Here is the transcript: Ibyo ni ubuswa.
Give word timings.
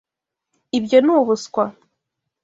Ibyo 0.77 0.97
ni 1.01 1.11
ubuswa. 1.17 1.65